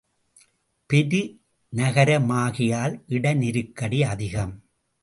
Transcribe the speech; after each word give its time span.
பெரு 0.89 1.21
நகரமாகையால் 1.73 3.03
இட 3.07 3.33
நெருக்கடி 3.33 4.03
அதிகம். 4.03 4.63